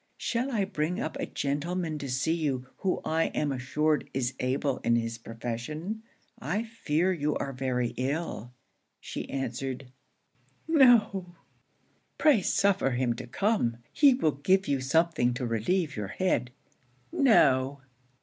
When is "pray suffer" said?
12.17-12.89